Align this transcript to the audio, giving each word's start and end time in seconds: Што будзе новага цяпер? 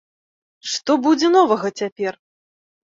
Што 0.71 0.97
будзе 1.05 1.27
новага 1.37 1.67
цяпер? 1.79 2.13